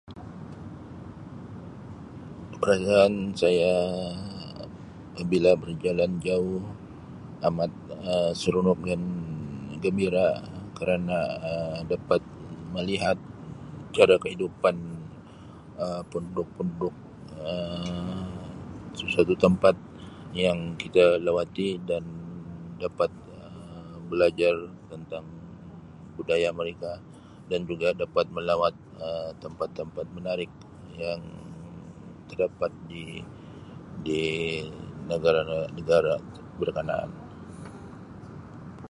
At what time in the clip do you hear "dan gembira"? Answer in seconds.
8.91-10.27